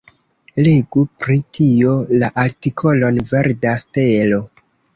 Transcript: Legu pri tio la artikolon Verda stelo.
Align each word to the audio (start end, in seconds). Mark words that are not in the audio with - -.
Legu 0.67 1.03
pri 1.23 1.35
tio 1.59 1.93
la 2.25 2.31
artikolon 2.47 3.23
Verda 3.31 3.77
stelo. 3.87 4.45